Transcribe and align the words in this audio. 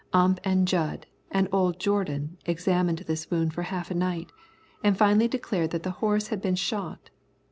Ump 0.13 0.39
and 0.43 0.67
Jud 0.67 1.05
and 1.29 1.47
old 1.51 1.77
Jourdan 1.79 2.39
examined 2.47 2.97
this 3.05 3.29
wound 3.29 3.53
for 3.53 3.61
half 3.61 3.91
a 3.91 3.93
night, 3.93 4.31
and 4.83 4.97
finally 4.97 5.27
declared 5.27 5.69
that 5.69 5.83
the 5.83 5.91
horse 6.01 6.29
had 6.29 6.41
been 6.41 6.55
shot. 6.55 7.11